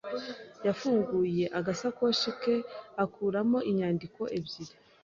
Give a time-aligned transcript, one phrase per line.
[0.65, 2.55] yafunguye agasakoshi ke
[3.03, 4.73] akuramo inyandiko ebyiri.